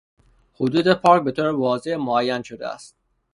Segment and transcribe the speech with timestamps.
[0.53, 2.95] حدود پارک به طور واضح معین شده است.